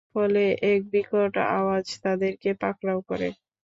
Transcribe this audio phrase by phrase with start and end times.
[0.13, 0.43] ফলে
[0.71, 3.27] এক বিকট আওয়াজ তাদেরকে পাকড়াও করে।